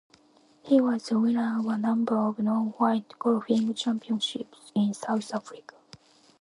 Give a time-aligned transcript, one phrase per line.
[0.63, 5.75] He was the winner of a number of non-white golfing championships in South Africa.